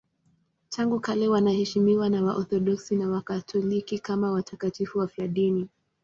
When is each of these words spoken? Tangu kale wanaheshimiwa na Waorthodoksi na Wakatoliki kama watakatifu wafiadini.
Tangu 0.69 0.99
kale 0.99 1.27
wanaheshimiwa 1.27 2.09
na 2.09 2.23
Waorthodoksi 2.23 2.95
na 2.95 3.09
Wakatoliki 3.09 3.99
kama 3.99 4.31
watakatifu 4.31 4.99
wafiadini. 4.99 5.69